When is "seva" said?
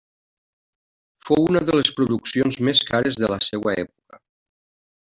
3.53-3.79